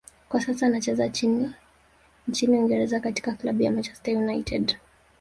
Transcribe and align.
kwa 0.29 0.41
sasa 0.41 0.65
anacheza 0.67 1.05
nchini 2.27 2.57
Uingereza 2.57 2.99
katika 2.99 3.31
klabu 3.33 3.61
ya 3.63 3.71
Manchester 3.71 4.17
United 4.17 4.77